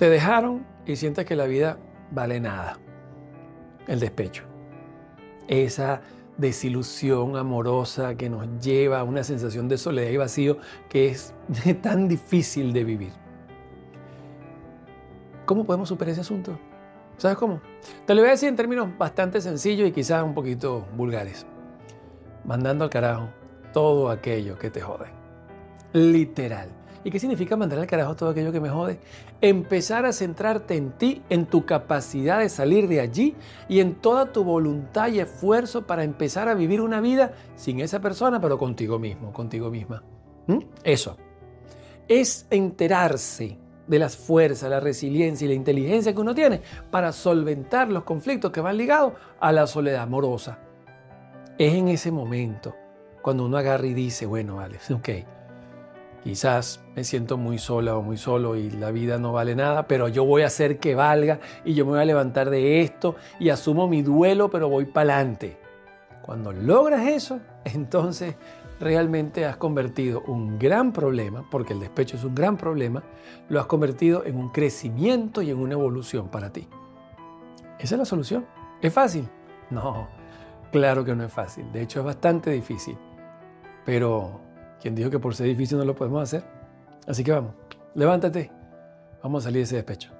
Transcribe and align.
Te 0.00 0.08
dejaron 0.08 0.64
y 0.86 0.96
sientes 0.96 1.26
que 1.26 1.36
la 1.36 1.44
vida 1.44 1.76
vale 2.10 2.40
nada. 2.40 2.78
El 3.86 4.00
despecho. 4.00 4.44
Esa 5.46 6.00
desilusión 6.38 7.36
amorosa 7.36 8.14
que 8.14 8.30
nos 8.30 8.48
lleva 8.64 9.00
a 9.00 9.04
una 9.04 9.22
sensación 9.22 9.68
de 9.68 9.76
soledad 9.76 10.08
y 10.08 10.16
vacío 10.16 10.56
que 10.88 11.08
es 11.08 11.34
tan 11.82 12.08
difícil 12.08 12.72
de 12.72 12.82
vivir. 12.82 13.12
¿Cómo 15.44 15.66
podemos 15.66 15.90
superar 15.90 16.12
ese 16.12 16.22
asunto? 16.22 16.58
¿Sabes 17.18 17.36
cómo? 17.36 17.60
Te 18.06 18.14
lo 18.14 18.22
voy 18.22 18.28
a 18.28 18.32
decir 18.32 18.48
en 18.48 18.56
términos 18.56 18.88
bastante 18.96 19.42
sencillos 19.42 19.86
y 19.86 19.92
quizás 19.92 20.24
un 20.24 20.32
poquito 20.32 20.86
vulgares. 20.96 21.44
Mandando 22.46 22.84
al 22.84 22.90
carajo 22.90 23.28
todo 23.74 24.08
aquello 24.08 24.56
que 24.56 24.70
te 24.70 24.80
jode. 24.80 25.08
Literal. 25.92 26.79
¿Y 27.02 27.10
qué 27.10 27.18
significa 27.18 27.56
mandar 27.56 27.78
al 27.78 27.86
carajo 27.86 28.14
todo 28.14 28.28
aquello 28.28 28.52
que 28.52 28.60
me 28.60 28.68
jode? 28.68 28.98
Empezar 29.40 30.04
a 30.04 30.12
centrarte 30.12 30.76
en 30.76 30.92
ti, 30.92 31.22
en 31.30 31.46
tu 31.46 31.64
capacidad 31.64 32.40
de 32.40 32.48
salir 32.50 32.88
de 32.88 33.00
allí 33.00 33.36
y 33.68 33.80
en 33.80 33.94
toda 33.94 34.32
tu 34.32 34.44
voluntad 34.44 35.08
y 35.08 35.20
esfuerzo 35.20 35.86
para 35.86 36.04
empezar 36.04 36.48
a 36.48 36.54
vivir 36.54 36.80
una 36.80 37.00
vida 37.00 37.32
sin 37.56 37.80
esa 37.80 38.00
persona, 38.00 38.40
pero 38.40 38.58
contigo 38.58 38.98
mismo, 38.98 39.32
contigo 39.32 39.70
misma. 39.70 40.02
¿Mm? 40.46 40.58
Eso. 40.84 41.16
Es 42.06 42.46
enterarse 42.50 43.56
de 43.86 43.98
las 43.98 44.16
fuerzas, 44.16 44.68
la 44.68 44.80
resiliencia 44.80 45.46
y 45.46 45.48
la 45.48 45.54
inteligencia 45.54 46.12
que 46.12 46.20
uno 46.20 46.34
tiene 46.34 46.60
para 46.90 47.12
solventar 47.12 47.88
los 47.88 48.04
conflictos 48.04 48.52
que 48.52 48.60
van 48.60 48.76
ligados 48.76 49.14
a 49.40 49.52
la 49.52 49.66
soledad 49.66 50.02
amorosa. 50.02 50.58
Es 51.56 51.74
en 51.74 51.88
ese 51.88 52.12
momento 52.12 52.74
cuando 53.22 53.46
uno 53.46 53.56
agarra 53.56 53.86
y 53.86 53.94
dice, 53.94 54.26
bueno, 54.26 54.56
vale, 54.56 54.78
ok, 54.92 55.08
Quizás 56.22 56.80
me 56.94 57.02
siento 57.02 57.38
muy 57.38 57.58
sola 57.58 57.96
o 57.96 58.02
muy 58.02 58.18
solo 58.18 58.54
y 58.56 58.70
la 58.70 58.90
vida 58.90 59.18
no 59.18 59.32
vale 59.32 59.54
nada, 59.54 59.86
pero 59.86 60.08
yo 60.08 60.24
voy 60.24 60.42
a 60.42 60.46
hacer 60.46 60.78
que 60.78 60.94
valga 60.94 61.40
y 61.64 61.72
yo 61.72 61.86
me 61.86 61.92
voy 61.92 62.00
a 62.00 62.04
levantar 62.04 62.50
de 62.50 62.82
esto 62.82 63.16
y 63.38 63.48
asumo 63.48 63.88
mi 63.88 64.02
duelo, 64.02 64.50
pero 64.50 64.68
voy 64.68 64.84
para 64.84 65.14
adelante. 65.14 65.58
Cuando 66.20 66.52
logras 66.52 67.06
eso, 67.06 67.40
entonces 67.64 68.36
realmente 68.78 69.46
has 69.46 69.56
convertido 69.56 70.22
un 70.26 70.58
gran 70.58 70.92
problema, 70.92 71.44
porque 71.50 71.72
el 71.72 71.80
despecho 71.80 72.16
es 72.16 72.24
un 72.24 72.34
gran 72.34 72.56
problema, 72.56 73.02
lo 73.48 73.58
has 73.60 73.66
convertido 73.66 74.24
en 74.24 74.36
un 74.36 74.50
crecimiento 74.50 75.40
y 75.40 75.50
en 75.50 75.58
una 75.58 75.72
evolución 75.72 76.28
para 76.28 76.52
ti. 76.52 76.68
Esa 77.78 77.94
es 77.94 77.98
la 77.98 78.04
solución. 78.04 78.46
¿Es 78.82 78.92
fácil? 78.92 79.26
No, 79.70 80.08
claro 80.70 81.02
que 81.04 81.14
no 81.14 81.24
es 81.24 81.32
fácil. 81.32 81.70
De 81.72 81.82
hecho 81.82 82.00
es 82.00 82.06
bastante 82.06 82.50
difícil. 82.50 82.98
Pero 83.86 84.40
quien 84.80 84.94
dijo 84.94 85.10
que 85.10 85.18
por 85.18 85.34
ser 85.34 85.46
difícil 85.46 85.78
no 85.78 85.84
lo 85.84 85.94
podemos 85.94 86.22
hacer. 86.22 86.42
Así 87.06 87.22
que 87.24 87.32
vamos, 87.32 87.54
levántate, 87.94 88.50
vamos 89.22 89.44
a 89.44 89.44
salir 89.44 89.58
de 89.58 89.64
ese 89.64 89.76
despecho. 89.76 90.19